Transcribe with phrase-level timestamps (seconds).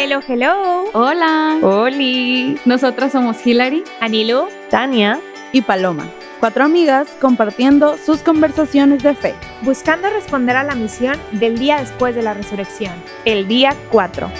[0.00, 0.84] Hello, hello.
[0.92, 1.58] Hola.
[1.60, 2.56] Oli.
[2.64, 5.18] Nosotras somos Hilary, Anilu, Tania
[5.50, 6.08] y Paloma.
[6.38, 9.34] Cuatro amigas compartiendo sus conversaciones de fe.
[9.62, 12.92] buscando responder a la misión del día después de la resurrección.
[13.24, 14.30] el día 4.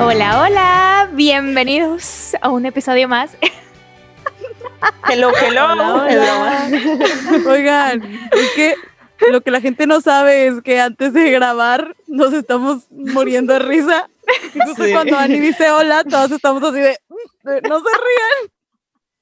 [0.00, 1.08] Hola, hola.
[1.12, 3.36] Bienvenidos a un episodio más.
[5.08, 5.72] Hello, hello.
[5.72, 6.68] Hola,
[7.46, 8.89] Oigan, es que
[9.30, 13.58] lo que la gente no sabe es que antes de grabar nos estamos muriendo de
[13.60, 14.08] risa.
[14.54, 14.92] Y justo Sí.
[14.92, 17.86] cuando Ani dice hola, todos estamos así de, "Mm, de, no se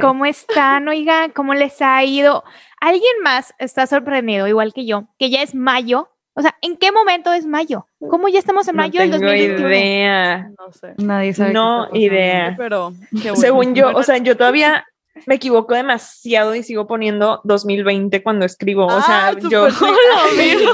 [0.00, 0.88] ¿Cómo están?
[0.88, 2.44] Oigan, ¿cómo les ha ido?
[2.80, 6.10] ¿Alguien más está sorprendido, igual que yo, que ya es mayo?
[6.34, 7.86] O sea, ¿en qué momento es mayo?
[7.98, 9.68] ¿Cómo ya estamos en No mayo del tengo 2021?
[9.68, 10.50] idea.
[10.56, 10.94] No sé.
[10.98, 11.52] Nadie sabe.
[11.52, 12.54] No idea.
[12.56, 13.36] Pero qué bueno.
[13.36, 14.86] Según yo, o sea, yo todavía
[15.26, 18.86] me equivoco demasiado y sigo poniendo 2020 cuando escribo.
[18.86, 19.70] O sea, Ah, yo.
[19.70, 19.94] súper
[20.36, 20.66] sí.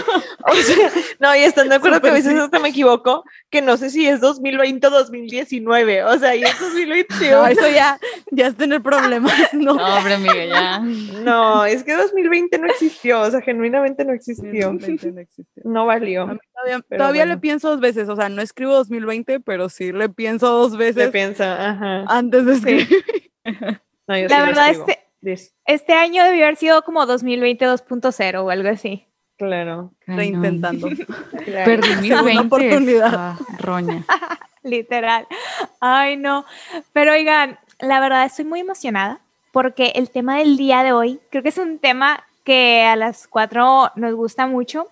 [0.44, 2.38] o sea, no, y están de acuerdo que a veces sí.
[2.38, 6.04] hasta me equivoco, que no sé si es 2020 o 2019.
[6.04, 7.30] O sea, y es 2021.
[7.36, 7.98] no, eso ya,
[8.30, 9.74] ya es tener problemas, ¿no?
[9.74, 10.78] No, hombre, amiga, ya.
[10.80, 13.20] No, es que 2020 no existió.
[13.22, 14.66] O sea, genuinamente no existió.
[14.72, 15.62] 2020 no existió.
[15.64, 16.22] No valió.
[16.22, 19.92] A mí todavía todavía le pienso dos veces, o sea, no escribo 2020, pero sí
[19.92, 22.04] le pienso dos Se veces piensa, ajá.
[22.08, 22.88] antes de escribir.
[24.06, 25.04] No, yo sí La lo verdad, este,
[25.66, 29.06] este año debió haber sido como 2020 2.0 o algo así.
[29.36, 29.92] Claro.
[30.06, 30.88] Reintentando.
[31.44, 31.64] claro.
[31.64, 32.38] Perdí 20.
[32.38, 33.14] oportunidad.
[33.14, 34.04] Ah, roña.
[34.62, 35.26] Literal.
[35.80, 36.44] Ay, no.
[36.92, 39.20] Pero oigan, la verdad estoy muy emocionada
[39.52, 43.26] porque el tema del día de hoy creo que es un tema que a las
[43.26, 44.88] cuatro nos gusta mucho.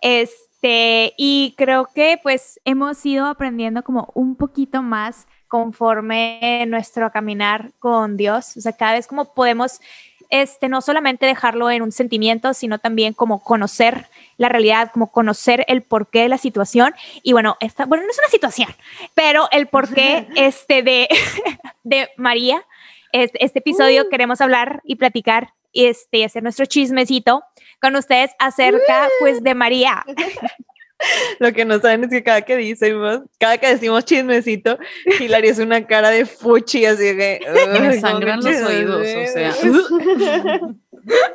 [0.00, 7.70] Este, y creo que pues hemos ido aprendiendo como un poquito más conforme nuestro caminar
[7.78, 8.56] con Dios.
[8.56, 9.80] O sea, cada vez como podemos
[10.28, 15.64] este, no solamente dejarlo en un sentimiento, sino también como conocer la realidad, como conocer
[15.68, 16.92] el porqué de la situación.
[17.22, 18.68] Y bueno, esta, bueno, no es una situación,
[19.14, 21.08] pero el porqué este, de,
[21.84, 22.64] de María.
[23.12, 27.44] Este, este episodio queremos hablar y platicar este, y hacer nuestro chismecito
[27.80, 30.04] con ustedes acerca pues de María.
[31.38, 34.78] Lo que no saben es que cada que decimos, cada que decimos chismecito,
[35.20, 37.40] Hilary es una cara de fuchi, así que.
[37.80, 39.04] Me "Ay, sangran ¿cómo los oídos, o
[39.62, 40.60] chisme?"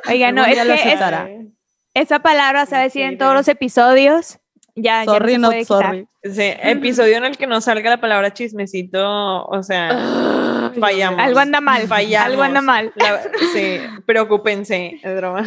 [0.08, 1.00] Oiga, no, es que es-
[1.94, 4.38] esa palabra se va a decir en todos los episodios.
[4.76, 6.06] Ya, ya no Sorry, se puede sorry.
[6.22, 11.20] Sí, episodio en el que no salga la palabra chismecito, o sea, fallamos.
[11.20, 11.86] Algo anda mal.
[11.88, 12.26] Fallamos.
[12.30, 12.92] Algo anda mal.
[12.94, 13.22] La-
[13.52, 15.44] sí, preocúpense, es broma.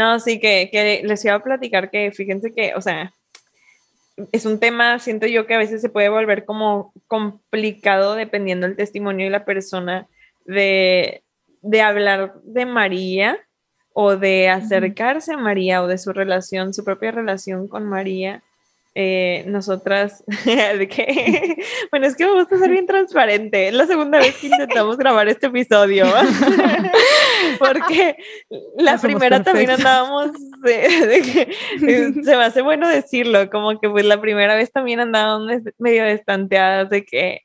[0.00, 3.12] No, sí, que, que les iba a platicar que fíjense que, o sea,
[4.32, 8.78] es un tema, siento yo que a veces se puede volver como complicado dependiendo del
[8.78, 10.08] testimonio y la persona
[10.46, 11.22] de,
[11.60, 13.38] de hablar de María
[13.92, 18.42] o de acercarse a María o de su relación, su propia relación con María.
[18.96, 21.56] Eh, nosotras, de que,
[21.92, 23.68] bueno, es que me gusta ser bien transparente.
[23.68, 26.06] Es la segunda vez que intentamos grabar este episodio.
[27.58, 28.16] Porque
[28.76, 31.40] la No primera también andábamos de, de que
[31.86, 36.04] eh, se me hace bueno decirlo, como que pues la primera vez también andábamos medio
[36.04, 37.42] destanteadas de que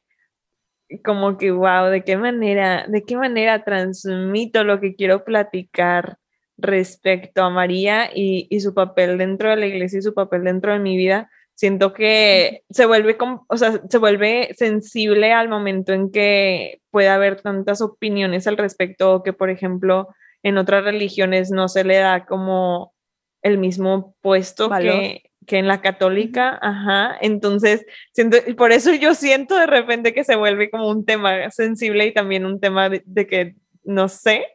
[1.03, 6.17] como que wow, de qué manera, de qué manera transmito lo que quiero platicar
[6.57, 10.73] respecto a María y, y su papel dentro de la iglesia y su papel dentro
[10.73, 11.29] de mi vida.
[11.55, 13.17] Siento que se vuelve,
[13.47, 19.23] o sea, se vuelve sensible al momento en que puede haber tantas opiniones al respecto,
[19.23, 20.09] que por ejemplo
[20.43, 22.93] en otras religiones no se le da como
[23.41, 27.17] el mismo puesto que, que en la católica, ajá.
[27.21, 31.49] Entonces, siento, y por eso yo siento de repente que se vuelve como un tema
[31.51, 33.55] sensible y también un tema de, de que
[33.85, 34.45] no sé,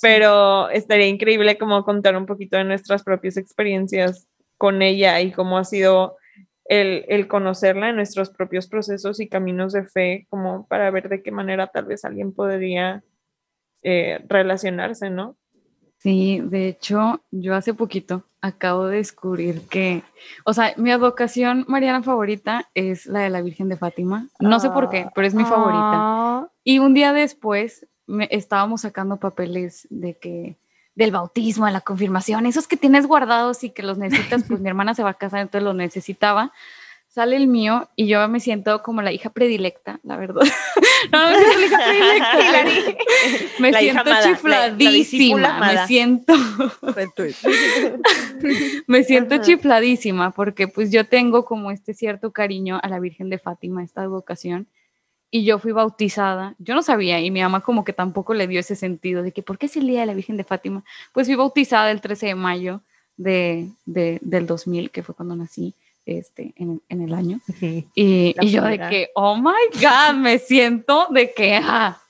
[0.00, 5.58] pero estaría increíble como contar un poquito de nuestras propias experiencias con ella y cómo
[5.58, 6.16] ha sido
[6.66, 11.22] el, el conocerla en nuestros propios procesos y caminos de fe, como para ver de
[11.22, 13.04] qué manera tal vez alguien podría
[13.82, 15.36] eh, relacionarse, ¿no?
[15.98, 20.02] Sí, de hecho, yo hace poquito acabo de descubrir que,
[20.44, 24.28] o sea, mi advocación mariana favorita es la de la Virgen de Fátima.
[24.38, 25.80] No sé por qué, pero es mi favorita.
[25.80, 30.58] Ah, Y un día después me, estábamos sacando papeles de que
[30.94, 34.68] del bautismo, de la confirmación, esos que tienes guardados y que los necesitas, pues mi
[34.70, 36.52] hermana se va a casar, entonces los necesitaba.
[37.08, 40.42] Sale el mío y yo me siento como la hija predilecta, la verdad.
[41.12, 43.04] no, no soy la hija predilecta.
[43.60, 46.34] Me La hija siento la- la chifladísima, me siento,
[48.86, 49.44] me siento Ajá.
[49.44, 54.06] chifladísima porque pues yo tengo como este cierto cariño a la Virgen de Fátima, esta
[54.08, 54.66] vocación.
[55.34, 56.54] Y yo fui bautizada.
[56.60, 59.42] Yo no sabía y mi mamá como que tampoco le dio ese sentido de que,
[59.42, 60.84] ¿por qué es el Día de la Virgen de Fátima?
[61.12, 62.82] Pues fui bautizada el 13 de mayo
[63.16, 65.74] de, de, del 2000, que fue cuando nací
[66.06, 67.40] este, en, en el año.
[67.58, 67.84] Sí.
[67.96, 72.00] Y, y yo de que, oh my God, me siento de que, ah,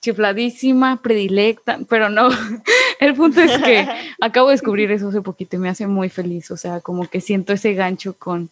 [0.00, 2.30] chifladísima, predilecta, pero no,
[2.98, 3.86] el punto es que
[4.20, 7.20] acabo de descubrir eso hace poquito y me hace muy feliz, o sea, como que
[7.20, 8.50] siento ese gancho con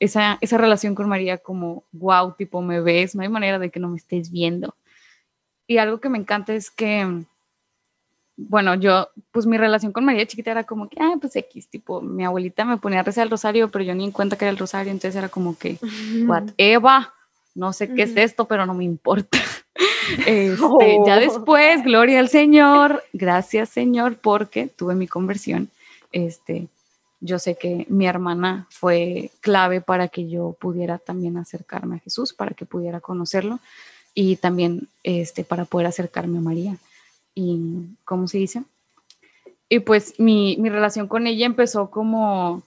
[0.00, 3.78] esa, esa relación con María como, wow, tipo, me ves, no hay manera de que
[3.78, 4.74] no me estés viendo.
[5.66, 7.22] Y algo que me encanta es que,
[8.36, 12.00] bueno, yo, pues mi relación con María chiquita era como que, ah, pues X, tipo,
[12.00, 14.50] mi abuelita me ponía a rezar el rosario, pero yo ni en cuenta que era
[14.50, 15.78] el rosario, entonces era como que,
[16.26, 17.08] whatever,
[17.54, 19.38] no sé qué es esto, pero no me importa.
[20.26, 21.06] Este, Oh.
[21.06, 25.68] Ya después, gloria al Señor, gracias Señor, porque tuve mi conversión.
[26.10, 26.66] Este,
[27.20, 32.32] yo sé que mi hermana fue clave para que yo pudiera también acercarme a Jesús,
[32.32, 33.60] para que pudiera conocerlo
[34.14, 36.76] y también este, para poder acercarme a María.
[37.34, 37.60] Y,
[38.04, 38.64] ¿cómo se dice?
[39.68, 42.62] Y pues mi, mi relación con ella empezó como,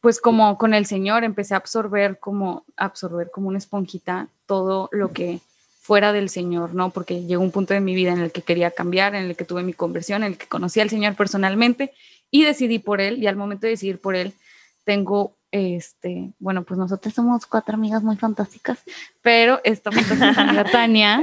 [0.00, 5.12] pues como con el Señor, empecé a absorber como, absorber como una esponjita todo lo
[5.12, 5.40] que
[5.80, 6.90] fuera del Señor, ¿no?
[6.90, 9.46] Porque llegó un punto de mi vida en el que quería cambiar, en el que
[9.46, 11.94] tuve mi conversión, en el que conocí al Señor personalmente
[12.30, 13.22] y decidí por Él.
[13.22, 14.32] Y al momento de decidir por Él,
[14.84, 18.78] tengo, este, bueno, pues nosotros somos cuatro amigas muy fantásticas,
[19.22, 19.90] pero esta
[20.36, 21.22] amiga Tania,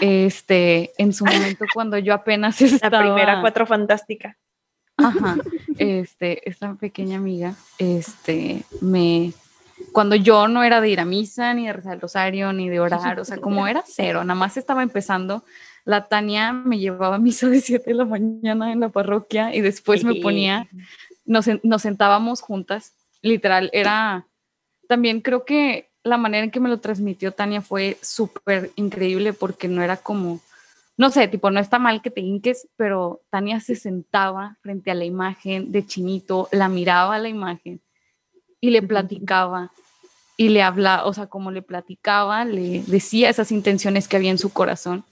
[0.00, 3.00] este, en su momento cuando yo apenas La estaba...
[3.00, 4.36] primera cuatro fantástica.
[4.96, 5.36] Ajá,
[5.78, 9.32] este, esta pequeña amiga, este, me,
[9.92, 12.80] cuando yo no era de ir a misa, ni de rezar el rosario, ni de
[12.80, 15.42] orar, o sea, como era cero, nada más estaba empezando,
[15.90, 19.60] la Tania me llevaba a misa de 7 de la mañana en la parroquia y
[19.60, 20.68] después me ponía,
[21.24, 24.28] nos, nos sentábamos juntas, literal, era,
[24.88, 29.66] también creo que la manera en que me lo transmitió Tania fue súper increíble porque
[29.66, 30.40] no era como,
[30.96, 34.94] no sé, tipo, no está mal que te hinques, pero Tania se sentaba frente a
[34.94, 37.80] la imagen de Chinito, la miraba a la imagen
[38.60, 39.72] y le platicaba
[40.36, 44.38] y le hablaba, o sea, como le platicaba, le decía esas intenciones que había en
[44.38, 45.04] su corazón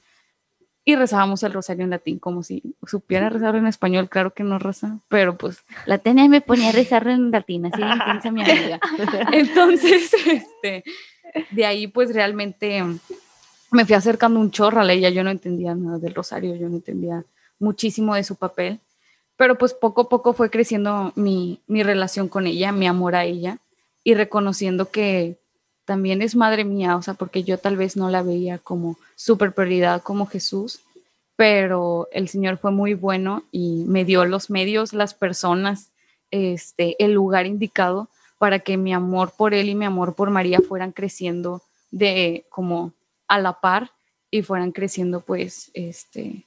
[0.89, 4.59] y rezábamos el rosario en latín como si supiera rezar en español, claro que no
[4.59, 8.43] reza, pero pues la Tania me ponía a rezar en latín, así de intensa mi
[8.43, 8.81] amiga.
[9.33, 10.85] Entonces, este,
[11.51, 12.83] de ahí pues realmente
[13.71, 16.77] me fui acercando un chorro a ella, yo no entendía nada del rosario, yo no
[16.77, 17.23] entendía
[17.59, 18.81] muchísimo de su papel,
[19.37, 23.27] pero pues poco a poco fue creciendo mi, mi relación con ella, mi amor a
[23.27, 23.59] ella
[24.05, 25.37] y reconociendo que
[25.89, 29.55] también es madre mía, o sea, porque yo tal vez no la veía como súper
[29.55, 30.81] prioridad como Jesús,
[31.35, 35.89] pero el Señor fue muy bueno y me dio los medios, las personas,
[36.31, 40.61] este, el lugar indicado para que mi amor por Él y mi amor por María
[40.61, 42.93] fueran creciendo de como
[43.27, 43.91] a la par
[44.31, 46.45] y fueran creciendo pues este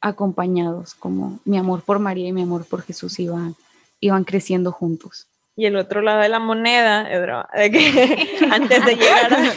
[0.00, 3.54] acompañados, como mi amor por María y mi amor por Jesús iban,
[4.00, 5.26] iban creciendo juntos.
[5.56, 9.52] Y el otro lado de la moneda, de que antes de llegar a,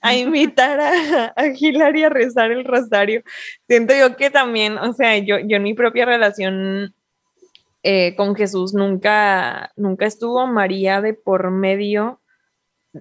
[0.00, 3.22] a invitar a, a a rezar el rosario,
[3.68, 6.94] siento yo que también, o sea, yo, yo en mi propia relación
[7.82, 12.22] eh, con Jesús nunca, nunca estuvo María de por medio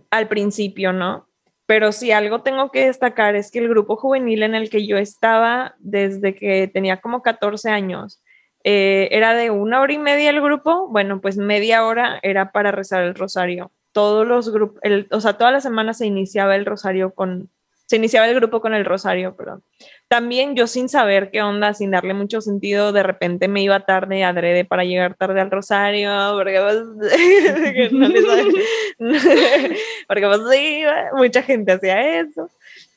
[0.10, 1.30] al principio, ¿no?
[1.66, 4.98] Pero si algo tengo que destacar es que el grupo juvenil en el que yo
[4.98, 8.22] estaba desde que tenía como 14 años,
[8.64, 12.72] eh, era de una hora y media el grupo, bueno, pues media hora era para
[12.72, 13.72] rezar el rosario.
[13.92, 17.50] Todos los grupos, o sea, toda la semana se iniciaba el rosario con,
[17.86, 19.64] se iniciaba el grupo con el rosario, perdón.
[20.08, 24.24] También yo sin saber qué onda, sin darle mucho sentido, de repente me iba tarde,
[24.24, 28.08] adrede para llegar tarde al rosario, porque pues, no
[30.08, 30.84] porque pues sí,
[31.16, 32.50] mucha gente hacía eso.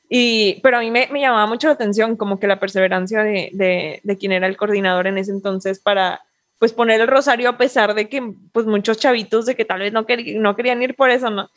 [0.09, 3.49] Y, pero a mí me, me, llamaba mucho la atención como que la perseverancia de,
[3.53, 6.21] de, de, quien era el coordinador en ese entonces para
[6.59, 9.93] pues poner el rosario a pesar de que pues muchos chavitos de que tal vez
[9.93, 11.49] no, quer no querían ir por eso, ¿no?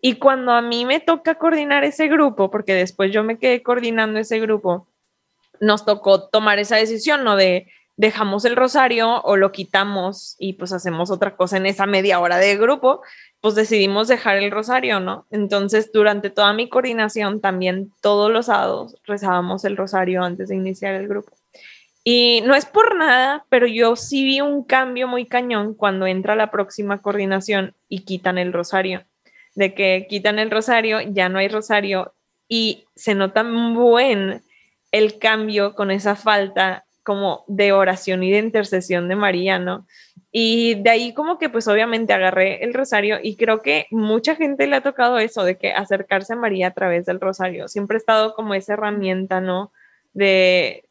[0.00, 4.18] Y cuando a mí me toca coordinar ese grupo, porque después yo me quedé coordinando
[4.18, 4.88] ese grupo,
[5.60, 7.36] nos tocó tomar esa decisión, ¿no?
[7.36, 12.20] De dejamos el rosario o lo quitamos y pues hacemos otra cosa en esa media
[12.20, 13.02] hora de grupo,
[13.40, 15.26] pues decidimos dejar el rosario, ¿no?
[15.30, 20.94] Entonces, durante toda mi coordinación, también todos los sábados rezábamos el rosario antes de iniciar
[20.94, 21.32] el grupo.
[22.04, 26.36] Y no es por nada, pero yo sí vi un cambio muy cañón cuando entra
[26.36, 29.04] la próxima coordinación y quitan el rosario.
[29.56, 32.14] De que quitan el rosario, ya no hay rosario
[32.48, 34.42] y se nota buen
[34.92, 39.86] el cambio con esa falta como de oración y de intercesión de María, ¿no?
[40.30, 44.66] Y de ahí como que pues obviamente agarré el rosario y creo que mucha gente
[44.66, 47.66] le ha tocado eso, de que acercarse a María a través del rosario.
[47.66, 49.72] Siempre ha estado como esa herramienta, ¿no?
[50.12, 50.84] De,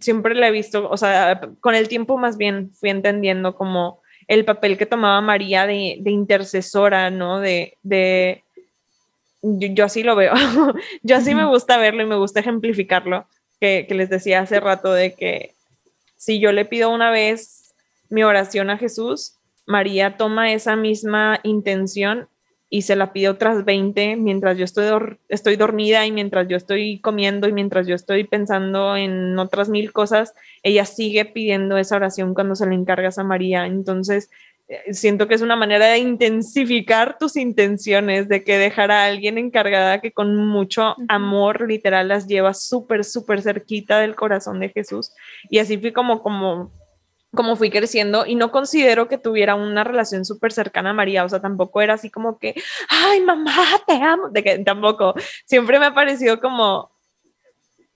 [0.00, 4.44] siempre la he visto, o sea, con el tiempo más bien fui entendiendo como el
[4.44, 7.38] papel que tomaba María de, de intercesora, ¿no?
[7.38, 8.42] De, de
[9.40, 10.34] yo, así lo veo,
[11.04, 13.28] yo así me gusta verlo y me gusta ejemplificarlo,
[13.60, 15.54] que, que les decía hace rato de que
[16.20, 17.74] si yo le pido una vez
[18.10, 22.28] mi oración a Jesús, María toma esa misma intención
[22.68, 24.84] y se la pide otras 20 mientras yo estoy,
[25.30, 29.94] estoy dormida y mientras yo estoy comiendo y mientras yo estoy pensando en otras mil
[29.94, 33.64] cosas, ella sigue pidiendo esa oración cuando se le encargas a María.
[33.64, 34.28] Entonces,
[34.92, 40.00] siento que es una manera de intensificar tus intenciones, de que dejar a alguien encargada
[40.00, 45.12] que con mucho amor literal las lleva súper, súper cerquita del corazón de Jesús.
[45.48, 46.72] Y así fui como, como
[47.34, 51.28] como fui creciendo y no considero que tuviera una relación súper cercana a María, o
[51.28, 52.54] sea, tampoco era así como que,
[52.88, 55.14] ay, mamá, te amo, de que tampoco,
[55.46, 56.90] siempre me ha parecido como,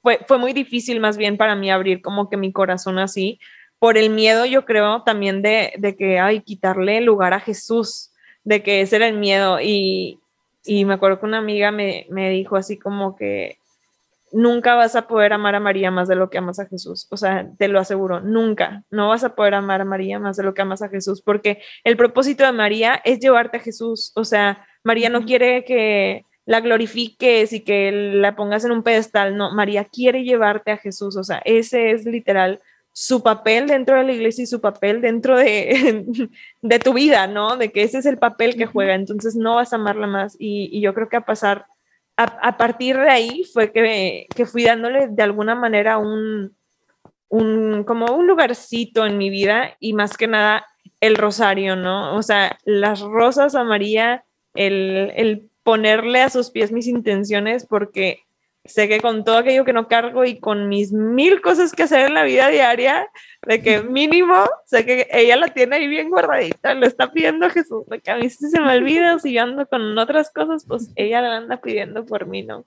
[0.03, 3.41] fue, fue muy difícil más bien para mí abrir como que mi corazón así,
[3.85, 8.63] por el miedo yo creo también de, de que, ay, quitarle lugar a Jesús, de
[8.63, 10.19] que ese era el miedo y,
[10.65, 13.59] y me acuerdo que una amiga me, me dijo así como que,
[14.33, 17.09] nunca vas a poder amar a María más de lo que amas a Jesús.
[17.11, 18.85] O sea, te lo aseguro, nunca.
[18.91, 21.61] No vas a poder amar a María más de lo que amas a Jesús, porque
[21.85, 24.13] el propósito de María es llevarte a Jesús.
[24.15, 29.37] O sea, María no quiere que la glorifiques y que la pongas en un pedestal.
[29.37, 31.19] No, María quiere llevarte a Jesús.
[31.19, 32.63] O sea, ese es literal
[32.95, 36.07] su papel dentro de la iglesia y su papel dentro de,
[36.63, 37.57] de tu vida, ¿no?
[37.57, 38.95] De que ese es el papel que juega.
[38.95, 40.37] Entonces no vas a amarla más.
[40.39, 41.67] Y, y yo creo que a pasar
[42.17, 46.55] a, partir de ahí fue que, que, fui dándole de alguna manera un,
[47.29, 50.65] un, como un lugarcito en mi vida y más que nada
[51.01, 52.15] el rosario, ¿no?
[52.15, 54.25] O sea, las rosas a María,
[54.55, 58.21] el, el ponerle a sus pies mis intenciones porque
[58.65, 62.07] sé que con todo aquello que no cargo y con mis mil cosas que hacer
[62.07, 63.09] en la vida diaria,
[63.47, 67.87] de que mínimo, sé que ella la tiene ahí bien guardadita, lo está pidiendo Jesús,
[67.87, 70.91] de que a mí si se me olvida, si yo ando con otras cosas, pues
[70.97, 72.67] ella la anda pidiendo por mí, ¿no?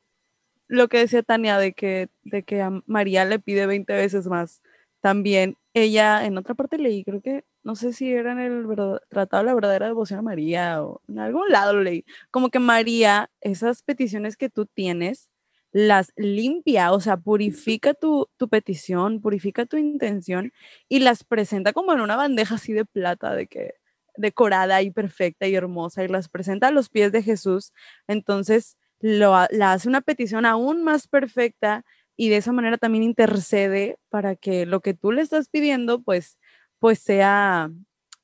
[0.68, 4.62] Lo que decía Tania de que, de que a María le pide 20 veces más,
[5.02, 8.66] también ella, en otra parte leí, creo que, no sé si era en el
[9.10, 12.60] Tratado de la Verdadera Devoción a María o en algún lado lo leí, como que
[12.60, 15.30] María, esas peticiones que tú tienes,
[15.72, 20.54] las limpia, o sea, purifica tu, petición, purifica tu intención
[20.90, 23.76] y las presenta como en una bandeja así de plata, de que
[24.18, 27.74] decorada y perfecta y hermosa, y las presenta a los pies de Jesús.
[28.08, 34.00] Entonces, lo, la hace una petición aún más perfecta y de esa manera también intercede
[34.10, 36.40] para que lo que tú le estás pidiendo, pues,
[36.80, 37.72] pues sea,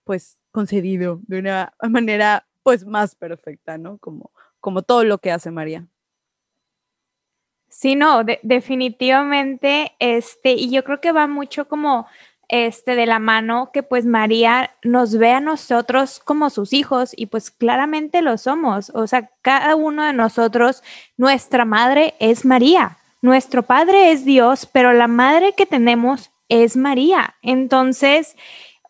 [0.03, 3.99] pues, concedido de una manera, pues, más perfecta, ¿no?
[3.99, 5.87] Como, como todo lo que hace María.
[7.75, 12.05] Sí, no, definitivamente, este, y yo creo que va mucho como
[12.47, 17.25] este de la mano que pues María nos ve a nosotros como sus hijos y
[17.25, 18.91] pues claramente lo somos.
[18.91, 20.83] O sea, cada uno de nosotros,
[21.17, 27.35] nuestra madre es María, nuestro padre es Dios, pero la madre que tenemos es María.
[27.41, 28.35] Entonces,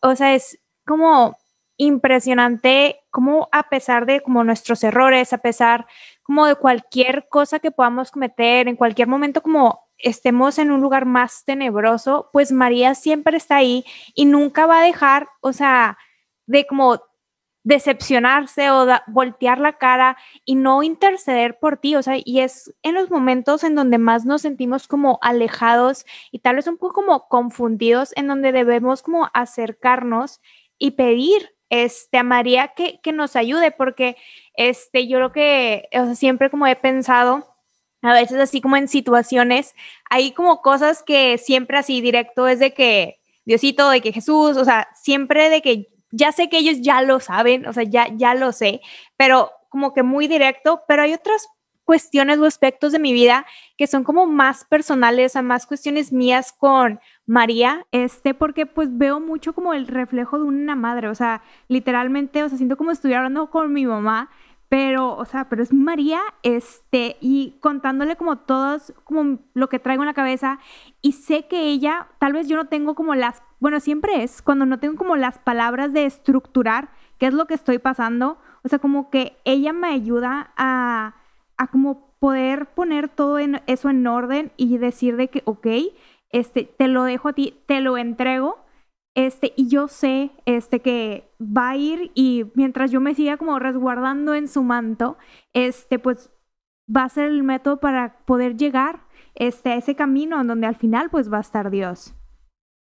[0.02, 1.38] o sea, es como
[1.78, 5.88] impresionante como a pesar de como nuestros errores, a pesar
[6.24, 11.06] como de cualquier cosa que podamos cometer, en cualquier momento como estemos en un lugar
[11.06, 15.98] más tenebroso, pues María siempre está ahí y nunca va a dejar, o sea,
[16.46, 17.02] de como
[17.64, 22.96] decepcionarse o voltear la cara y no interceder por ti, o sea, y es en
[22.96, 27.28] los momentos en donde más nos sentimos como alejados y tal vez un poco como
[27.30, 30.42] confundidos, en donde debemos como acercarnos
[30.78, 34.16] y pedir este, a María que, que nos ayude, porque
[34.54, 37.48] este, yo lo que siempre como he pensado,
[38.04, 39.74] a veces así como en situaciones,
[40.08, 44.66] hay como cosas que siempre así directo es de que Diosito, de que Jesús, o
[44.66, 48.36] sea, siempre de que ya sé que ellos ya lo saben, o sea, ya, ya
[48.36, 48.82] lo sé,
[49.18, 51.48] pero como que muy directo, pero hay otras
[51.84, 53.46] cuestiones o aspectos de mi vida
[53.78, 59.20] que son como más personales, a más cuestiones mías con María, este, porque pues veo
[59.20, 63.20] mucho como el reflejo de una madre, o sea, literalmente, o sea, siento como estuviera
[63.20, 64.30] hablando con mi mamá
[64.74, 70.02] pero, o sea, pero es María, este, y contándole como todos, como lo que traigo
[70.02, 70.58] en la cabeza,
[71.00, 74.66] y sé que ella, tal vez yo no tengo como las, bueno, siempre es, cuando
[74.66, 78.80] no tengo como las palabras de estructurar qué es lo que estoy pasando, o sea,
[78.80, 81.18] como que ella me ayuda a,
[81.58, 85.68] a como poder poner todo eso en orden y decir de que, ok,
[86.30, 88.58] este, te lo dejo a ti, te lo entrego,
[89.16, 93.60] este, y yo sé, este, que va a ir y mientras yo me siga como
[93.60, 95.18] resguardando en su manto,
[95.54, 96.32] este, pues
[96.94, 99.02] va a ser el método para poder llegar,
[99.36, 102.16] este, a ese camino en donde al final, pues va a estar Dios.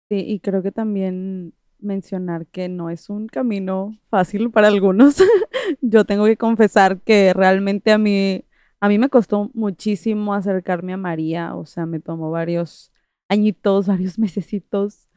[0.08, 5.16] Sí, y creo que también mencionar que no es un camino fácil para algunos.
[5.80, 8.44] Yo tengo que confesar que realmente a mí,
[8.80, 12.92] a mí me costó muchísimo acercarme a María, o sea, me tomó varios
[13.28, 15.08] añitos, varios mesecitos,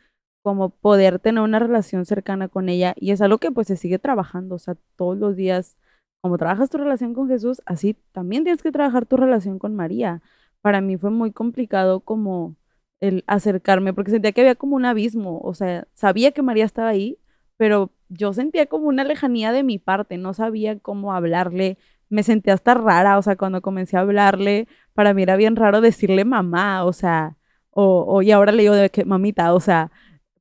[0.43, 4.00] como poder tener una relación cercana con ella y es algo que pues se sigue
[4.00, 5.77] trabajando, o sea, todos los días,
[6.22, 10.22] como trabajas tu relación con Jesús, así también tienes que trabajar tu relación con María.
[10.62, 12.55] Para mí fue muy complicado como
[13.01, 16.89] el acercarme, porque sentía que había como un abismo, o sea, sabía que María estaba
[16.89, 17.20] ahí,
[17.58, 21.77] pero yo sentía como una lejanía de mi parte, no sabía cómo hablarle,
[22.13, 25.82] me sentía hasta rara, o sea, cuando comencé a hablarle, para mí era bien raro
[25.82, 27.38] decirle mamá, o sea,
[27.72, 29.91] o, y ahora le digo de que mamita, o sea,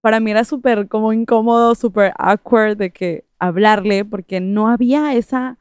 [0.00, 5.58] para mí era súper como incómodo, súper awkward de que hablarle, porque no había esa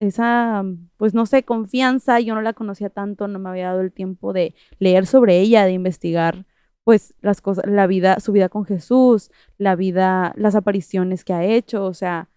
[0.00, 0.64] esa,
[0.96, 4.32] pues no sé, confianza, yo no la conocía tanto, no me había dado el tiempo
[4.32, 6.46] de leer sobre ella, de investigar
[6.84, 11.44] pues las cosas, la vida, su vida con Jesús, la vida, las apariciones que ha
[11.44, 12.28] hecho, o sea,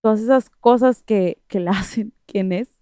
[0.00, 2.75] todas esas cosas que, que la hacen quién es.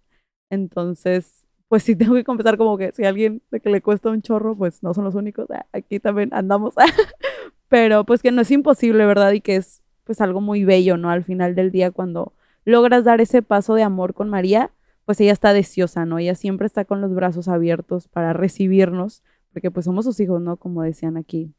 [0.54, 4.11] Entonces, pues sí tengo que confesar como que si a alguien de que le cuesta
[4.11, 6.75] un chorro, pues no son los únicos, ah, aquí también andamos,
[7.68, 9.32] pero pues que no es imposible, ¿verdad?
[9.32, 11.11] Y que es pues algo muy bello, ¿no?
[11.11, 12.32] Al final del día cuando
[12.64, 14.70] logras dar ese paso de amor con María,
[15.04, 16.18] pues ella está deseosa, ¿no?
[16.18, 20.56] Ella siempre está con los brazos abiertos para recibirnos, porque pues somos sus hijos, ¿no?
[20.56, 21.52] Como decían aquí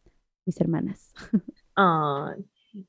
[0.45, 1.13] mis hermanas.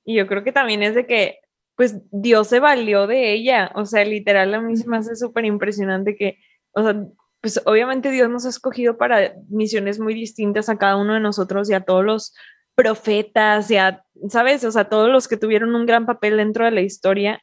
[0.05, 1.39] y yo creo que también es de que,
[1.77, 5.45] pues Dios se valió de ella, o sea, literal a mí se me hace súper
[5.45, 6.39] impresionante que,
[6.73, 6.97] o sea,
[7.41, 11.71] pues obviamente Dios nos ha escogido para misiones muy distintas a cada uno de nosotros
[11.71, 12.35] y a todos los
[12.75, 14.65] profetas y a, ¿sabes?
[14.65, 17.41] O sea, todos los que tuvieron un gran papel dentro de la historia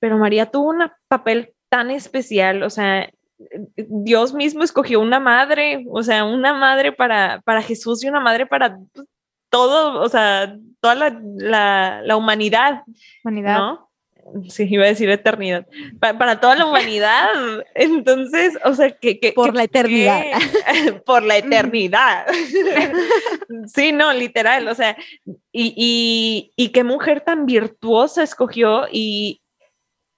[0.00, 3.08] pero María tuvo un papel tan especial, o sea,
[3.76, 8.46] Dios mismo escogió una madre, o sea, una madre para, para Jesús y una madre
[8.46, 8.78] para
[9.50, 12.82] todo, o sea, toda la, la, humanidad,
[13.24, 13.58] humanidad.
[13.58, 13.90] ¿no?
[14.48, 15.66] Sí, iba a decir eternidad.
[15.98, 17.28] Para, toda la humanidad.
[17.74, 19.18] Entonces, o sea, que...
[19.18, 20.24] que por la eternidad.
[21.04, 22.26] por la eternidad.
[23.66, 24.68] sí, no, literal.
[24.68, 24.96] O sea,
[25.52, 29.40] y, y, y qué mujer tan virtuosa escogió y,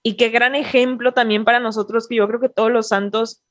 [0.02, 3.42] y qué gran ejemplo también para nosotros, que yo creo que todos los santos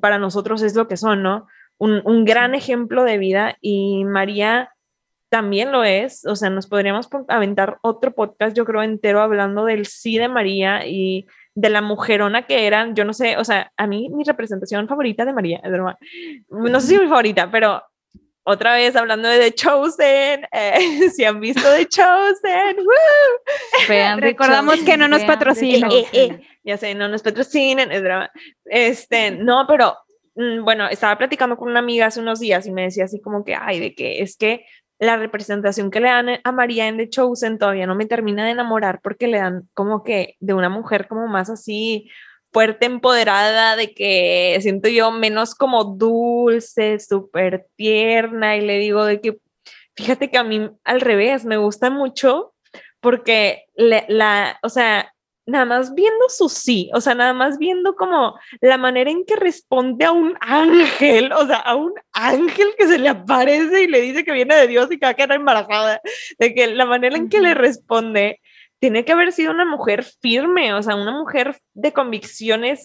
[0.00, 1.46] para nosotros es lo que son, ¿no?
[1.78, 4.70] Un, gran ejemplo de vida y María
[5.34, 9.84] también lo es, o sea, nos podríamos aventar otro podcast, yo creo, entero hablando del
[9.86, 13.88] sí de María y de la mujerona que eran, yo no sé, o sea, a
[13.88, 15.60] mí mi representación favorita de María,
[16.50, 17.82] no sé si mi favorita, pero
[18.44, 22.76] otra vez hablando de The Chosen, eh, si han visto The Chosen,
[23.88, 25.90] Vean, recordamos que no nos patrocinan.
[25.90, 28.30] Eh, eh, ya sé, no nos patrocinan, es drama.
[28.66, 29.96] Este, no, pero
[30.36, 33.44] mm, bueno, estaba platicando con una amiga hace unos días y me decía así como
[33.44, 34.64] que, ay, de que es que
[35.04, 38.52] la representación que le dan a María en The Chosen todavía no me termina de
[38.52, 42.10] enamorar porque le dan como que de una mujer como más así
[42.52, 49.20] fuerte, empoderada, de que siento yo menos como dulce, súper tierna, y le digo de
[49.20, 49.38] que,
[49.96, 52.54] fíjate que a mí al revés, me gusta mucho
[53.00, 55.13] porque la, o sea,
[55.46, 59.36] nada más viendo su sí, o sea, nada más viendo como la manera en que
[59.36, 64.00] responde a un ángel, o sea, a un ángel que se le aparece y le
[64.00, 66.00] dice que viene de Dios y que va a quedar embarazada,
[66.38, 68.40] de que la manera en que le responde
[68.78, 72.82] tiene que haber sido una mujer firme, o sea, una mujer de convicciones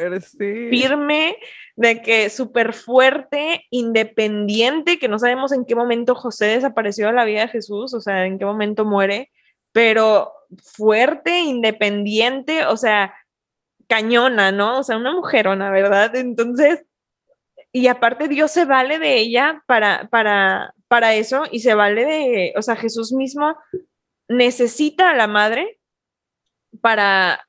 [0.69, 1.35] firme,
[1.75, 7.25] de que súper fuerte, independiente, que no sabemos en qué momento José desapareció de la
[7.25, 9.29] vida de Jesús, o sea, en qué momento muere,
[9.73, 13.13] pero fuerte, independiente, o sea,
[13.87, 14.79] cañona, ¿no?
[14.79, 16.15] O sea, una mujerona, ¿verdad?
[16.15, 16.85] Entonces,
[17.71, 22.53] y aparte Dios se vale de ella para, para, para eso y se vale de,
[22.57, 23.55] o sea, Jesús mismo
[24.27, 25.79] necesita a la madre
[26.81, 27.47] para,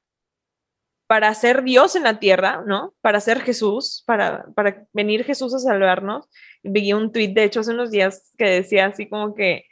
[1.07, 2.95] para ser Dios en la tierra, ¿no?
[3.01, 6.29] Para ser Jesús, para, para venir Jesús a salvarnos.
[6.63, 9.65] Vi un tuit, de hecho, hace unos días que decía así como que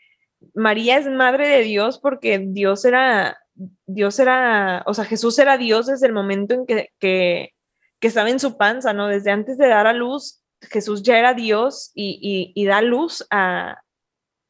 [0.55, 3.38] María es madre de Dios porque Dios era,
[3.87, 7.55] Dios era, o sea, Jesús era Dios desde el momento en que, que,
[8.01, 9.09] que estaba en su panza, ¿no?
[9.09, 13.83] Desde antes de dar a luz, Jesús ya era Dios y, y da luz a,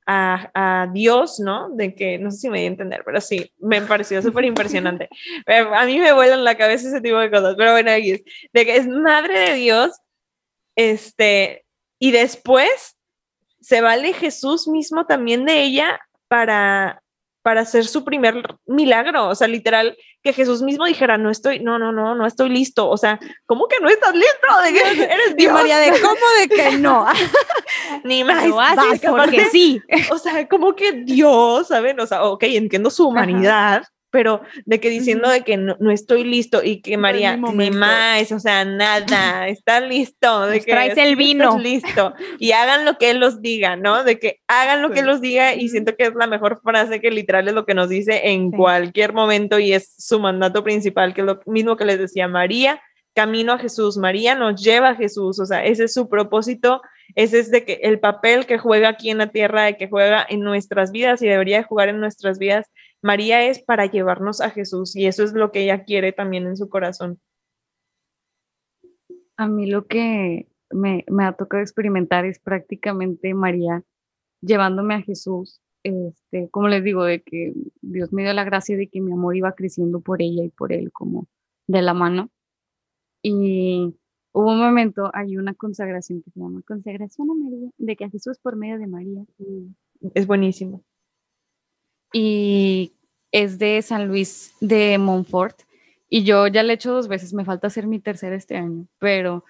[0.08, 1.68] a, Dios, ¿no?
[1.70, 5.08] De que, no sé si me di a entender, pero sí, me pareció súper impresionante.
[5.74, 8.22] a mí me vuelan la cabeza ese tipo de cosas, pero bueno, de
[8.52, 10.00] que es madre de Dios,
[10.76, 11.66] este,
[11.98, 12.96] y después
[13.68, 17.02] se vale Jesús mismo también de ella para
[17.42, 21.78] para hacer su primer milagro, o sea, literal, que Jesús mismo dijera, no estoy, no,
[21.78, 24.60] no, no, no estoy listo, o sea, ¿cómo que no estás listo?
[24.64, 25.52] De que eres Y Dios.
[25.54, 27.06] María de cómo de que no.
[28.04, 29.80] Ni más, Lo haces porque sí.
[30.10, 31.98] O sea, como que Dios, ¿saben?
[32.00, 36.24] O sea, ok, entiendo su humanidad, pero de que diciendo de que no, no estoy
[36.24, 40.96] listo y que María, ni más, o sea, nada, está listo, de Nos que traes
[40.98, 41.58] el vino.
[41.58, 44.04] listo y hagan lo que él los diga, ¿no?
[44.04, 47.00] De que hagan lo que él los diga y siento que es la mejor frase
[47.00, 48.56] que literal es lo que nos dice en Sí.
[48.56, 52.80] cualquier momento y es su mandato principal, que es lo mismo que les decía María,
[53.14, 56.80] camino a Jesús, María nos lleva a Jesús, o sea, ese es su propósito
[57.14, 60.26] ese es de que el papel que juega aquí en la tierra, de que juega
[60.28, 62.66] en nuestras vidas y debería de jugar en nuestras vidas,
[63.02, 66.56] María es para llevarnos a Jesús y eso es lo que ella quiere también en
[66.56, 67.20] su corazón.
[69.36, 73.84] A mí lo que me, me ha tocado experimentar es prácticamente María
[74.40, 75.60] llevándome a Jesús.
[75.84, 79.36] Este, como les digo, de que Dios me dio la gracia de que mi amor
[79.36, 81.26] iba creciendo por ella y por él como
[81.66, 82.30] de la mano.
[83.22, 83.94] Y
[84.32, 88.10] hubo un momento, hay una consagración que se llama consagración a María, de que a
[88.10, 89.24] Jesús por medio de María.
[89.38, 89.74] Y
[90.14, 90.82] Es buenísimo.
[92.12, 92.92] Y
[93.32, 95.60] es de San Luis de Montfort.
[96.08, 98.86] Y yo ya le he hecho dos veces, me falta hacer mi tercera este año,
[98.98, 99.44] pero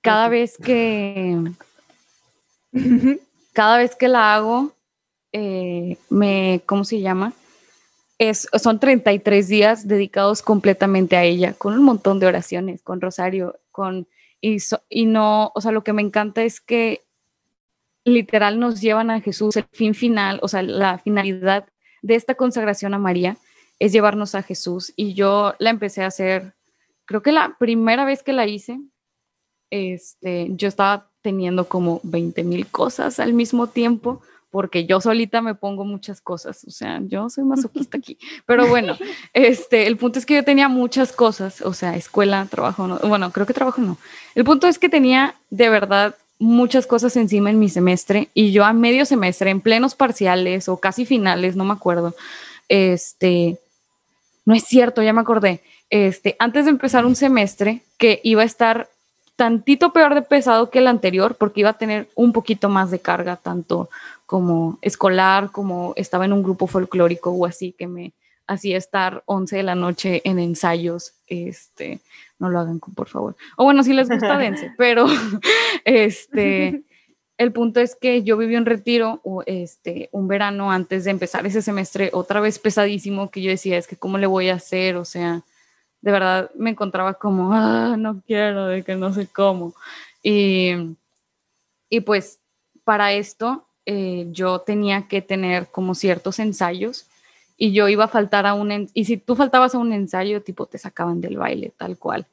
[0.00, 1.38] cada vez que,
[3.52, 4.72] cada vez que la hago,
[5.32, 7.32] eh, me, ¿cómo se llama?
[8.18, 13.58] Es, son 33 días dedicados completamente a ella, con un montón de oraciones, con rosario,
[13.70, 14.06] con,
[14.40, 17.02] y, so- y no, o sea, lo que me encanta es que
[18.04, 21.66] literal nos llevan a Jesús, el fin final, o sea, la finalidad
[22.02, 23.36] de esta consagración a María
[23.78, 24.92] es llevarnos a Jesús.
[24.96, 26.54] Y yo la empecé a hacer,
[27.04, 28.80] creo que la primera vez que la hice,
[29.70, 35.54] este, yo estaba teniendo como 20 mil cosas al mismo tiempo, porque yo solita me
[35.54, 38.98] pongo muchas cosas, o sea, yo soy masoquista aquí, pero bueno,
[39.32, 43.32] este, el punto es que yo tenía muchas cosas, o sea, escuela, trabajo, no, bueno,
[43.32, 43.96] creo que trabajo no.
[44.34, 48.64] El punto es que tenía de verdad muchas cosas encima en mi semestre y yo
[48.64, 52.14] a medio semestre, en plenos parciales o casi finales, no me acuerdo,
[52.68, 53.58] este,
[54.44, 58.46] no es cierto, ya me acordé, este, antes de empezar un semestre que iba a
[58.46, 58.88] estar
[59.36, 62.98] tantito peor de pesado que el anterior porque iba a tener un poquito más de
[62.98, 63.88] carga, tanto
[64.26, 68.12] como escolar, como estaba en un grupo folclórico o así, que me
[68.46, 72.00] hacía estar 11 de la noche en ensayos, este,
[72.38, 73.36] no lo hagan, por favor.
[73.56, 75.06] O bueno, si les gusta, dense, pero
[75.84, 76.82] este,
[77.38, 81.46] el punto es que yo viví un retiro, o este, un verano antes de empezar
[81.46, 84.96] ese semestre, otra vez pesadísimo, que yo decía, es que cómo le voy a hacer,
[84.96, 85.42] o sea,
[86.00, 89.74] de verdad me encontraba como, ah, no quiero, de que no sé cómo.
[90.22, 90.72] Y,
[91.88, 92.38] y pues
[92.84, 97.06] para esto eh, yo tenía que tener como ciertos ensayos
[97.62, 100.66] y yo iba a faltar a un, y si tú faltabas a un ensayo, tipo
[100.66, 102.26] te sacaban del baile, tal cual.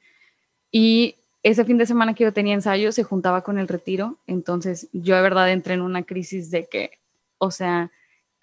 [0.71, 4.89] Y ese fin de semana que yo tenía ensayo se juntaba con el retiro, entonces
[4.91, 6.97] yo de verdad entré en una crisis de que,
[7.37, 7.91] o sea,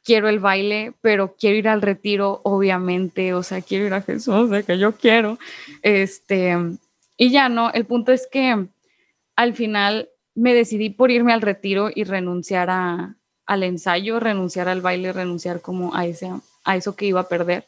[0.04, 4.48] quiero el baile, pero quiero ir al retiro, obviamente, o sea, quiero ir a Jesús,
[4.48, 5.40] de que yo quiero.
[5.82, 6.56] Este,
[7.16, 8.64] y ya no, el punto es que
[9.34, 14.82] al final me decidí por irme al retiro y renunciar a, al ensayo, renunciar al
[14.82, 16.30] baile, renunciar como a, ese,
[16.66, 17.64] a eso que iba a perder.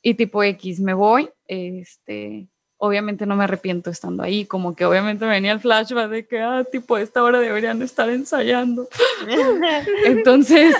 [0.00, 2.46] Y tipo X, me voy, este,
[2.78, 6.40] obviamente no me arrepiento estando ahí, como que obviamente me venía el flashback de que,
[6.40, 8.88] ah, tipo, a esta hora deberían estar ensayando.
[10.04, 10.76] Entonces,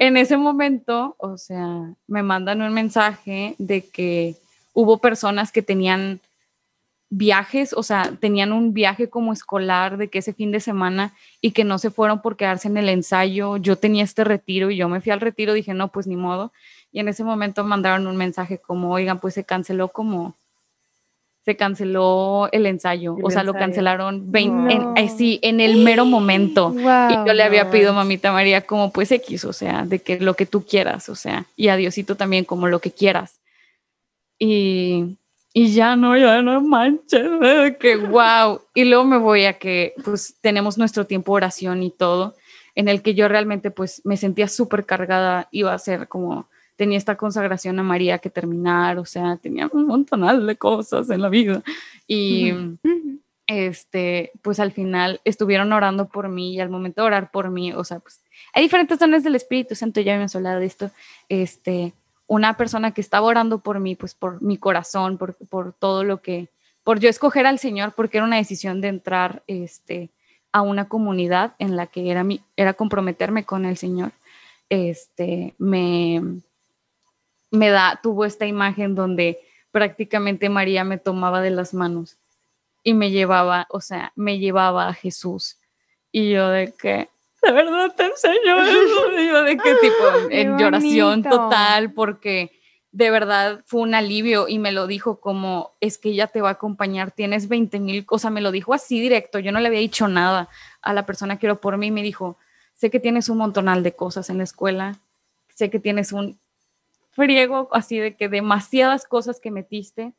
[0.00, 4.34] en ese momento, o sea, me mandan un mensaje de que
[4.74, 6.20] hubo personas que tenían
[7.08, 11.52] viajes, o sea, tenían un viaje como escolar de que ese fin de semana y
[11.52, 13.56] que no se fueron por quedarse en el ensayo.
[13.58, 16.52] Yo tenía este retiro y yo me fui al retiro, dije, no, pues ni modo.
[16.92, 20.34] Y en ese momento mandaron un mensaje como, oigan, pues se canceló como,
[21.44, 24.94] se canceló el ensayo, El o sea, lo cancelaron 20, en- No.
[24.96, 26.74] eh, sí, en el mero momento.
[26.76, 26.82] Y
[27.26, 30.34] yo le había pedido a mamita María como pues X, o sea, de que lo
[30.34, 33.38] que tú quieras, o sea, y a Diosito también como lo que quieras.
[34.40, 35.16] Y,
[35.58, 37.26] y ya no, ya no manches,
[37.80, 38.60] que wow.
[38.74, 42.34] Y luego me voy a que pues tenemos nuestro tiempo de oración y todo,
[42.74, 46.98] en el que yo realmente pues me sentía súper cargada, iba a ser como, tenía
[46.98, 51.30] esta consagración a María que terminar, o sea, tenía un montonal de cosas en la
[51.30, 51.62] vida.
[52.06, 52.52] Y
[53.46, 57.72] este, pues al final estuvieron orando por mí y al momento de orar por mí,
[57.72, 58.20] o sea, pues
[58.52, 60.90] hay diferentes dones del Espíritu Santo, ya hemos hablado de esto,
[61.30, 61.94] este,
[62.26, 66.22] una persona que estaba orando por mí, pues por mi corazón, por, por todo lo
[66.22, 66.48] que,
[66.82, 70.10] por yo escoger al Señor, porque era una decisión de entrar, este,
[70.52, 74.12] a una comunidad en la que era, mi, era comprometerme con el Señor,
[74.70, 76.40] este, me,
[77.50, 79.38] me da, tuvo esta imagen donde
[79.70, 82.16] prácticamente María me tomaba de las manos
[82.82, 85.58] y me llevaba, o sea, me llevaba a Jesús.
[86.10, 87.10] Y yo de que,
[87.46, 89.18] de verdad te enseño eso.
[89.18, 92.52] Y yo de qué tipo, en lloración total, porque
[92.92, 96.48] de verdad fue un alivio y me lo dijo como, es que ella te va
[96.48, 99.80] a acompañar, tienes 20 mil cosas, me lo dijo así directo, yo no le había
[99.80, 100.48] dicho nada
[100.80, 102.38] a la persona que era por mí, me dijo,
[102.74, 104.98] sé que tienes un montonal de cosas en la escuela,
[105.54, 106.38] sé que tienes un
[107.10, 110.14] friego así de que demasiadas cosas que metiste,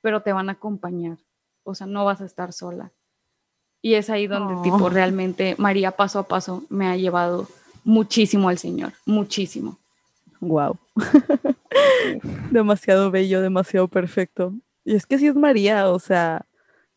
[0.00, 1.18] pero te van a acompañar,
[1.64, 2.92] o sea, no vas a estar sola.
[3.82, 7.48] Y es ahí donde tipo realmente María paso a paso me ha llevado
[7.84, 9.78] muchísimo al Señor, muchísimo.
[10.40, 10.78] Wow.
[12.50, 14.52] demasiado bello, demasiado perfecto.
[14.84, 16.44] Y es que sí es María, o sea,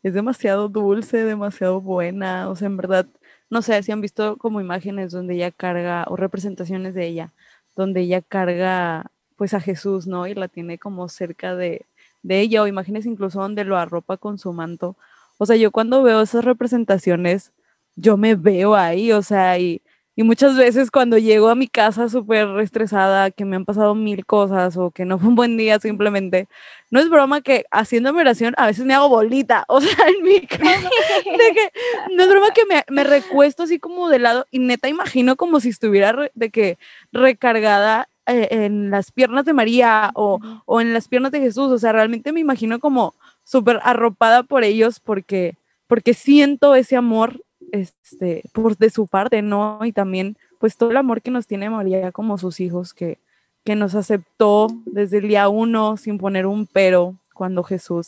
[0.02, 3.06] es demasiado dulce, demasiado buena, o sea, en verdad,
[3.50, 7.32] no sé si han visto como imágenes donde ella carga, o representaciones de ella,
[7.76, 10.28] donde ella carga pues a Jesús, ¿no?
[10.28, 11.86] Y la tiene como cerca de,
[12.22, 14.96] de ella, o imágenes incluso donde lo arropa con su manto.
[15.38, 17.52] O sea, yo cuando veo esas representaciones,
[17.96, 19.82] yo me veo ahí, o sea, y
[20.16, 24.28] y muchas veces cuando llego a mi casa súper estresada, que me han pasado mil
[24.28, 26.48] cosas o que no fue un buen día simplemente,
[26.92, 30.24] no es broma que haciendo mi oración a veces me hago bolita, o sea, en
[30.24, 30.90] mi cama,
[31.26, 31.72] de que,
[32.12, 35.60] no es broma que me, me, recuesto así como de lado y neta imagino como
[35.60, 36.78] si estuviera de que
[37.12, 41.80] recargada eh, en las piernas de María o, o en las piernas de Jesús, o
[41.80, 45.56] sea, realmente me imagino como súper arropada por ellos porque,
[45.88, 49.80] porque siento ese amor este, por de su parte, ¿no?
[49.84, 53.18] Y también, pues todo el amor que nos tiene María como sus hijos, que,
[53.64, 58.08] que nos aceptó desde el día uno sin poner un pero cuando Jesús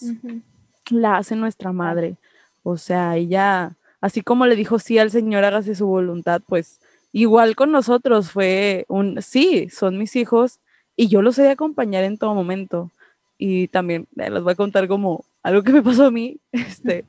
[0.89, 2.15] la hace nuestra madre.
[2.63, 6.79] O sea, ella, así como le dijo sí al Señor, hágase su voluntad, pues
[7.11, 10.59] igual con nosotros fue un sí, son mis hijos
[10.95, 12.91] y yo los he de acompañar en todo momento.
[13.37, 17.05] Y también eh, les voy a contar como algo que me pasó a mí, este,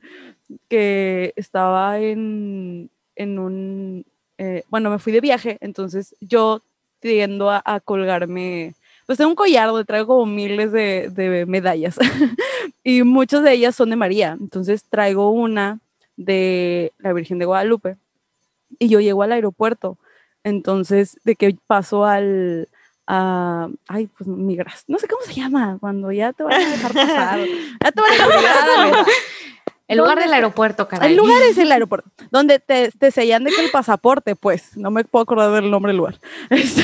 [0.68, 4.04] que estaba en, en un,
[4.38, 6.62] eh, bueno, me fui de viaje, entonces yo
[7.00, 8.74] tiendo a, colgarme,
[9.06, 11.96] pues tengo un collar donde traigo como miles de, medallas
[12.84, 15.78] y muchas de ellas son de María, entonces traigo una
[16.16, 17.96] de la Virgen de Guadalupe
[18.78, 19.98] y yo llego al aeropuerto,
[20.44, 22.68] entonces de que paso al,
[23.06, 26.92] a, ay, pues migras, no sé cómo se llama, cuando ya te van a dejar
[26.92, 27.40] pasar,
[27.84, 29.06] ya te van a dejar pasar,
[29.88, 31.12] el lugar del aeropuerto, caray.
[31.12, 34.90] El lugar es el aeropuerto, donde te, te sellan de que el pasaporte, pues, no
[34.90, 36.18] me puedo acordar del nombre del lugar.
[36.50, 36.82] Este,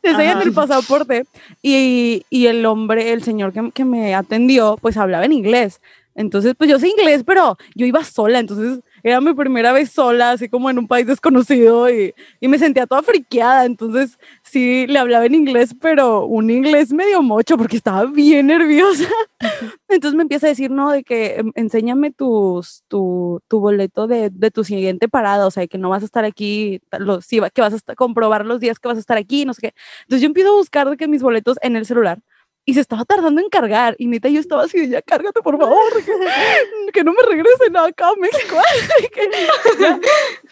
[0.00, 1.26] te sellan el pasaporte
[1.60, 5.80] y, y, el hombre, el señor que, que me atendió, pues hablaba en inglés.
[6.14, 10.32] Entonces, pues yo sé inglés, pero yo iba sola, entonces era mi primera vez sola,
[10.32, 13.64] así como en un país desconocido y, y, me sentía toda friqueada.
[13.64, 19.08] Entonces, sí, le hablaba en inglés, pero un inglés medio mocho porque estaba bien nerviosa.
[19.88, 24.30] Entonces me empieza a decir, no, de que em, enséñame tus, tu, tu boleto de,
[24.30, 27.60] de, tu siguiente parada, o sea, que no vas a estar aquí, los, sí, que
[27.60, 29.74] vas a comprobar los días que vas a estar aquí, no sé qué.
[30.02, 32.20] Entonces yo empiezo a buscar de que mis boletos en el celular
[32.64, 33.96] y se estaba tardando en cargar.
[33.98, 35.78] Y neta, yo estaba así, ya cárgate, por favor,
[36.92, 38.56] que, no me regresen acá a México.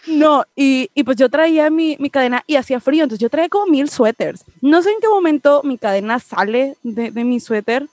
[0.07, 3.49] no, y, y, pues yo traía mi, mi, cadena y hacía frío, entonces yo traía
[3.49, 4.43] como mil suéteres.
[4.61, 7.87] No sé en qué momento mi cadena sale de, de mi suéter.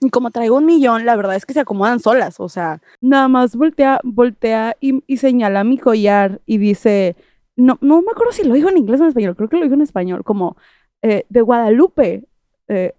[0.00, 3.28] Y como traigo un millón, la verdad es que se acomodan solas, o sea, nada
[3.28, 7.14] más voltea, voltea y, y señala mi collar y dice,
[7.54, 9.62] no, no me acuerdo si lo dijo en inglés o en español, creo que lo
[9.62, 10.56] dijo en español, como
[11.02, 12.24] eh, de Guadalupe,
[12.66, 12.94] eh,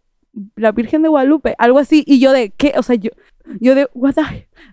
[0.55, 2.73] la Virgen de Guadalupe, algo así, y yo de, ¿qué?
[2.77, 3.11] O sea, yo,
[3.59, 4.15] yo de, what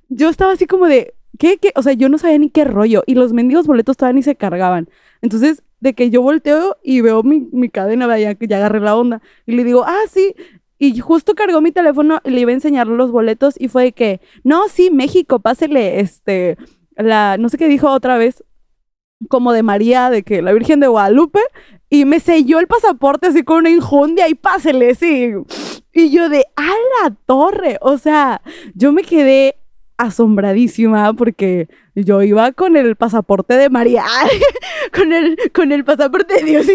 [0.08, 1.58] Yo estaba así como de, ¿qué?
[1.58, 1.72] ¿qué?
[1.76, 4.36] O sea, yo no sabía ni qué rollo, y los mendigos boletos todavía ni se
[4.36, 4.88] cargaban.
[5.22, 9.22] Entonces, de que yo volteo y veo mi, mi cadena, que ya agarré la onda,
[9.46, 10.34] y le digo, ah, sí,
[10.78, 13.92] y justo cargó mi teléfono y le iba a enseñar los boletos, y fue de
[13.92, 16.56] que, no, sí, México, pásele, este,
[16.96, 18.44] la, no sé qué dijo otra vez,
[19.28, 21.40] como de María, de que la Virgen de Guadalupe,
[21.92, 25.32] y me selló el pasaporte así con una injundia y pásele, sí.
[25.92, 26.68] Y yo de, a
[27.02, 27.78] la torre.
[27.80, 28.40] O sea,
[28.74, 29.56] yo me quedé
[29.96, 34.04] asombradísima porque yo iba con el pasaporte de María,
[34.96, 36.66] con el, con el pasaporte de Dios.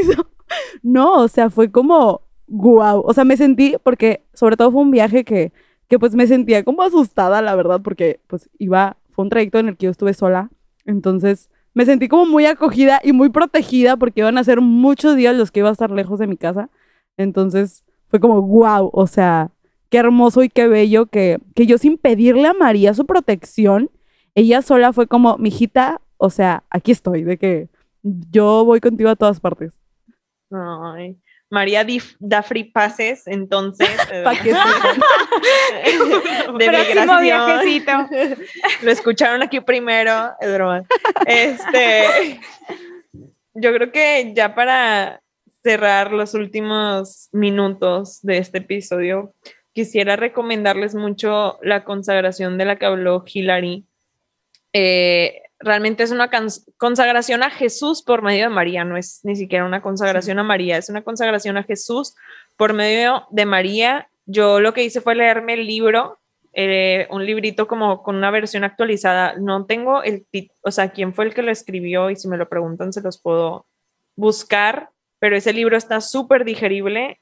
[0.84, 3.02] No, o sea, fue como, guau.
[3.06, 5.54] O sea, me sentí, porque sobre todo fue un viaje que,
[5.88, 9.70] que pues me sentía como asustada, la verdad, porque pues iba, fue un trayecto en
[9.70, 10.50] el que yo estuve sola.
[10.86, 15.36] Entonces, me sentí como muy acogida y muy protegida porque iban a ser muchos días
[15.36, 16.70] los que iba a estar lejos de mi casa.
[17.18, 19.52] Entonces fue como, wow, o sea,
[19.90, 23.92] qué hermoso y qué bello que, que yo sin pedirle a María su protección,
[24.36, 27.68] ella sola fue como, mijita, o sea, aquí estoy, de que
[28.04, 29.78] yo voy contigo a todas partes.
[30.52, 31.18] Ay,
[31.56, 31.88] María
[32.20, 33.90] da free passes, entonces.
[34.12, 35.00] eh, Pa' que sepan.
[36.60, 37.92] de Próximo viajecito.
[38.84, 40.84] Lo escucharon aquí primero, es broma.
[41.26, 42.42] Este,
[43.54, 45.22] yo creo que ya para
[45.64, 49.34] cerrar los últimos minutos de este episodio,
[49.72, 53.86] quisiera recomendarles mucho la consagración de la que habló Hilary.
[54.74, 59.36] Eh, realmente es una cons- consagración a Jesús por medio de María, no es ni
[59.36, 62.16] siquiera una consagración a María, es una consagración a Jesús
[62.58, 64.10] por medio de María.
[64.26, 66.20] Yo lo que hice fue leerme el libro,
[66.54, 69.36] eh, un librito como con una versión actualizada.
[69.38, 72.38] No tengo el, tit- o sea, quién fue el que lo escribió y si me
[72.38, 73.68] lo preguntan se los puedo
[74.16, 74.90] buscar,
[75.20, 77.20] pero ese libro está súper digerible,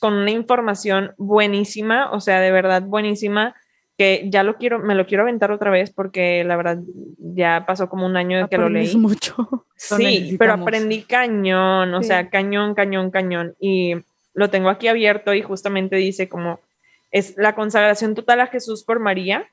[0.00, 3.54] con una información buenísima, o sea, de verdad buenísima,
[3.98, 6.78] que ya lo quiero, me lo quiero aventar otra vez porque la verdad
[7.18, 8.96] ya pasó como un año de que lo leí.
[8.96, 9.66] mucho.
[9.80, 12.08] Sí, pero aprendí cañón, o Sí.
[12.08, 13.54] sea, cañón, cañón, cañón.
[13.60, 13.94] Y
[14.34, 16.58] lo tengo aquí abierto y justamente dice como
[17.12, 19.48] es la consagración total a Jesús por María.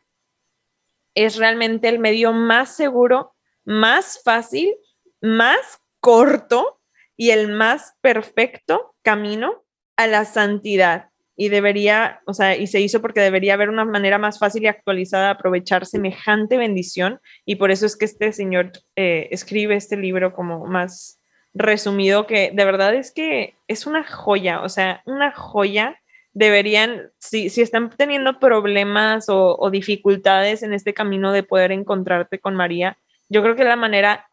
[1.14, 3.34] Es realmente el medio más seguro,
[3.66, 4.74] más fácil,
[5.22, 6.80] más corto
[7.16, 9.64] y el más perfecto camino
[9.96, 11.10] a la santidad.
[11.36, 14.68] Y debería, o sea, y se hizo porque debería haber una manera más fácil y
[14.68, 19.98] actualizada de aprovechar semejante bendición y por eso es que este señor eh, escribe este
[19.98, 21.20] libro como más
[21.54, 26.00] resumido, que de verdad es que es una joya, o sea, una joya.
[26.34, 32.40] Deberían, si, si están teniendo problemas o, o dificultades en este camino de poder encontrarte
[32.40, 32.98] con María,
[33.30, 34.28] yo creo que la manera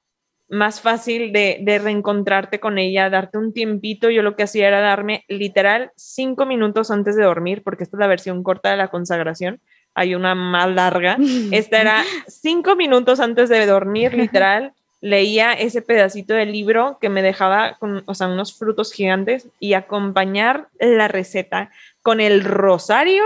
[0.52, 4.80] más fácil de, de reencontrarte con ella, darte un tiempito, yo lo que hacía era
[4.80, 8.88] darme literal cinco minutos antes de dormir, porque esta es la versión corta de la
[8.88, 9.60] consagración,
[9.94, 11.16] hay una más larga,
[11.52, 14.74] esta era cinco minutos antes de dormir, literal.
[15.00, 19.72] Leía ese pedacito del libro que me dejaba con, o sea, unos frutos gigantes y
[19.72, 23.24] acompañar la receta con el rosario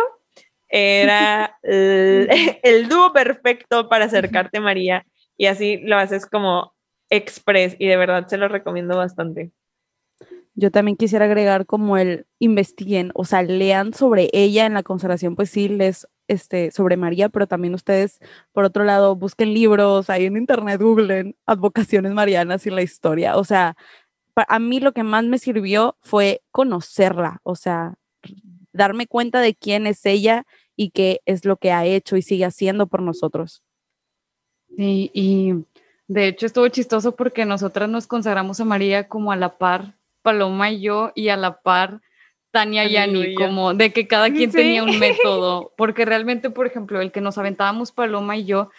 [0.69, 2.31] era el,
[2.63, 5.05] el dúo perfecto para acercarte a María.
[5.37, 6.73] Y así lo haces como
[7.11, 9.53] express y de verdad se lo recomiendo bastante.
[10.55, 15.37] Yo también quisiera agregar como el investiguen, o sea, lean sobre ella en la consagración,
[15.37, 18.21] pues sí, les este, sobre María, pero también ustedes,
[18.53, 23.37] por otro lado, busquen libros, ahí en internet googlen advocaciones marianas y la historia.
[23.37, 23.77] O sea,
[24.35, 27.95] a mí lo que más me sirvió fue conocerla, o sea,
[28.73, 32.45] darme cuenta de quién es ella y qué es lo que ha hecho y sigue
[32.45, 33.63] haciendo por nosotros.
[34.77, 35.55] Sí, y
[36.09, 40.71] de hecho estuvo chistoso porque nosotras nos consagramos a María como a la par, Paloma
[40.71, 42.01] y yo, y a la par
[42.51, 44.57] Tania y Ani, como de que cada quien Sí.
[44.57, 48.71] tenía un método, porque realmente, por ejemplo, el que nos aventábamos Paloma y yo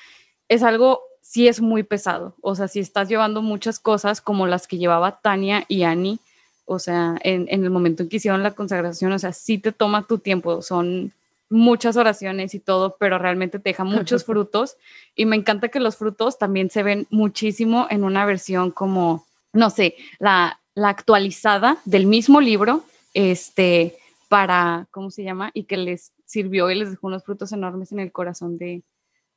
[0.49, 4.67] es algo, sí es muy pesado, o sea, si estás llevando muchas cosas como las
[4.67, 6.19] que llevaba Tania y Ani,
[6.65, 9.71] o sea, en, en el momento en que hicieron la consagración, o sea, sí te
[9.71, 11.13] toma tu tiempo, son
[11.49, 14.77] muchas oraciones y todo, pero realmente te deja muchos frutos
[15.15, 19.69] y me encanta que los frutos también se ven muchísimo en una versión como, no
[19.69, 22.83] sé, la, la actualizada del mismo libro,
[23.13, 23.97] este,
[24.29, 25.51] para, ¿cómo se llama?
[25.53, 28.83] Y que les sirvió y les dejó unos frutos enormes en el corazón de,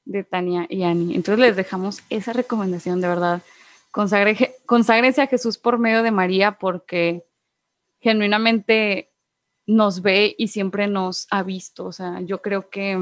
[0.05, 1.15] de Tania y Ani.
[1.15, 3.43] Entonces les dejamos esa recomendación, de verdad.
[3.91, 4.55] Consagre,
[5.17, 7.25] a Jesús por medio de María porque
[8.01, 9.10] genuinamente
[9.71, 11.87] nos ve y siempre nos ha visto.
[11.87, 12.99] O sea, yo creo que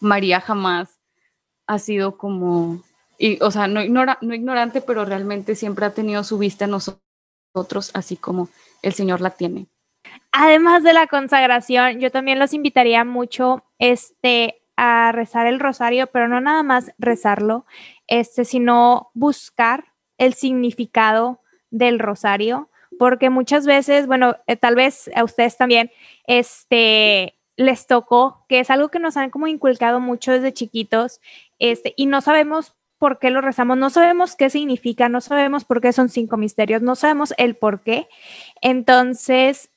[0.00, 1.00] María jamás
[1.66, 2.82] ha sido como,
[3.40, 8.16] o sea, no, no ignorante, pero realmente siempre ha tenido su vista en nosotros, así
[8.16, 8.48] como
[8.82, 9.66] el Señor la tiene.
[10.30, 16.28] Además de la consagración, yo también los invitaría mucho este, a rezar el rosario, pero
[16.28, 17.66] no nada más rezarlo,
[18.06, 22.70] este, sino buscar el significado del rosario,
[23.02, 25.90] porque muchas veces, bueno, eh, tal vez a ustedes también,
[26.28, 31.20] este, les tocó, que es algo que nos han como inculcado mucho desde chiquitos,
[31.58, 35.80] este, y no sabemos por qué lo rezamos, no sabemos qué significa, no sabemos por
[35.80, 38.06] qué son cinco misterios, no sabemos el por qué.
[38.60, 39.72] Entonces,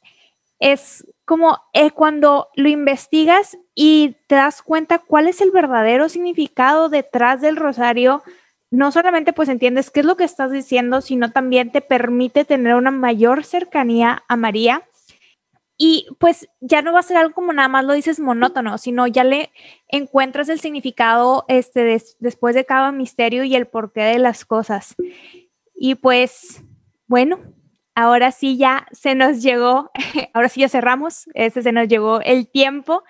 [0.60, 6.90] es como eh, cuando lo investigas y te das cuenta cuál es el verdadero significado
[6.90, 8.22] detrás del rosario,
[8.72, 12.76] no solamente pues entiendes qué es lo que estás diciendo, sino también te permite tener
[12.76, 14.84] una mayor cercanía a María.
[15.78, 19.08] Y pues ya no va a ser algo como nada más lo dices monótono, sino
[19.08, 19.52] ya le
[19.90, 24.96] encuentras el significado este, des- después de cada misterio y el porqué de las cosas.
[25.76, 26.64] Y pues,
[27.08, 27.40] bueno,
[27.94, 29.92] ahora sí ya se nos llegó,
[30.34, 33.04] ahora sí ya cerramos, este se nos llegó el tiempo.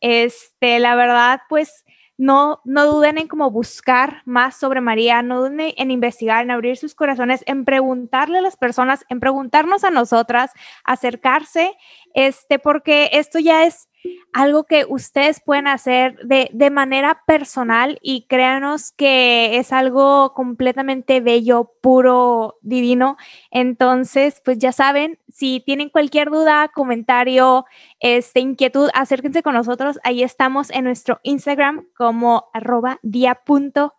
[0.00, 1.84] Este, la verdad, pues
[2.18, 6.76] no, no duden en como buscar más sobre María, no duden en investigar, en abrir
[6.76, 10.52] sus corazones, en preguntarle a las personas, en preguntarnos a nosotras,
[10.84, 11.72] acercarse,
[12.14, 13.88] este, porque esto ya es
[14.32, 21.20] algo que ustedes pueden hacer de, de, manera personal y créanos que es algo completamente
[21.20, 23.16] bello, puro, divino.
[23.50, 27.66] Entonces, pues ya saben, si tienen cualquier duda, comentario,
[28.00, 29.98] este, inquietud, acérquense con nosotros.
[30.02, 33.92] Ahí estamos en nuestro Instagram como arroba día.4.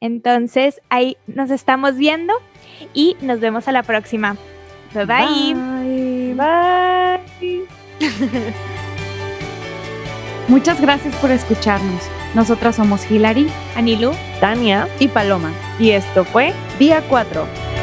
[0.00, 2.34] Entonces, ahí nos estamos viendo
[2.92, 4.36] y nos vemos a la próxima.
[4.92, 5.73] Bye bye.
[6.34, 7.66] Bye.
[10.48, 12.02] Muchas gracias por escucharnos.
[12.34, 15.52] Nosotras somos Hilary, Anilu, Tania y Paloma.
[15.78, 17.73] y esto fue Día 4.